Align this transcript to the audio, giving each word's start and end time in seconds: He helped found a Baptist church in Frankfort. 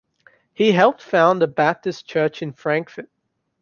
He 0.55 0.71
helped 0.71 1.03
found 1.03 1.43
a 1.43 1.47
Baptist 1.47 2.07
church 2.07 2.41
in 2.41 2.53
Frankfort. 2.53 3.07